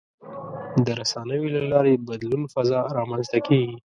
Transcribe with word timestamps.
د 0.85 0.87
رسنیو 0.99 1.51
له 1.55 1.61
لارې 1.71 1.93
د 1.95 2.01
بدلون 2.09 2.43
فضا 2.53 2.79
رامنځته 2.97 3.37
کېږي. 3.47 3.77